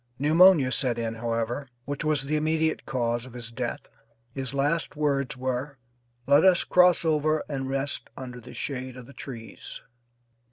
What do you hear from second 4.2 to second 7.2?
His last words were, "Let us cross